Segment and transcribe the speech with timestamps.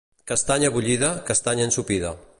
[0.29, 2.17] Castanya bullida, castanya ensopida.